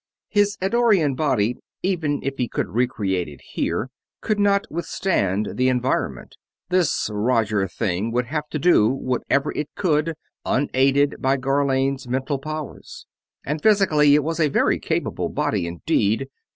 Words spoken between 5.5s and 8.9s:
the environment this Roger thing would have to do